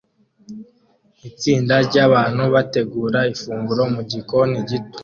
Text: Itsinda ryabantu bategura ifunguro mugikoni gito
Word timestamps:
Itsinda 1.29 1.73
ryabantu 1.87 2.41
bategura 2.53 3.19
ifunguro 3.33 3.81
mugikoni 3.93 4.55
gito 4.69 4.97